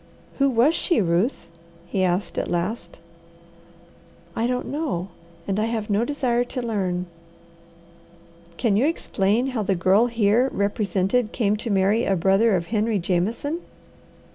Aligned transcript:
"Who 0.39 0.49
was 0.49 0.73
she, 0.73 0.99
Ruth?" 0.99 1.47
he 1.85 2.03
asked 2.03 2.39
at 2.39 2.47
last. 2.49 2.97
"I 4.35 4.47
don't 4.47 4.65
know, 4.65 5.09
and 5.47 5.59
I 5.59 5.65
have 5.65 5.91
no 5.91 6.05
desire 6.05 6.43
to 6.43 6.59
learn." 6.63 7.05
"Can 8.57 8.75
you 8.75 8.87
explain 8.87 9.49
how 9.49 9.61
the 9.61 9.75
girl 9.75 10.07
here 10.07 10.49
represented 10.51 11.31
came 11.31 11.55
to 11.57 11.69
marry 11.69 12.03
a 12.03 12.15
brother 12.15 12.55
of 12.55 12.65
Henry 12.73 12.97
Jameson?" 12.97 13.59